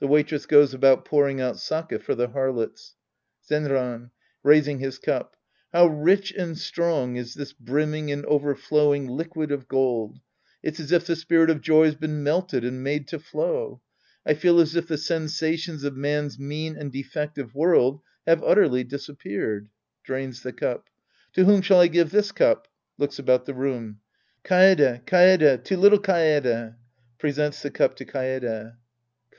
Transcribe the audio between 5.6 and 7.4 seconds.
How rich and strong is